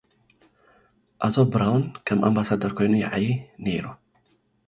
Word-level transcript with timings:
ኣቶ 1.25 1.35
ብራውን 1.53 1.83
ከም 2.05 2.19
ኣምባሳደር 2.27 2.71
ኮይኑ 2.77 2.93
ይዓዪ 3.01 3.25
ነይሩ። 3.63 3.85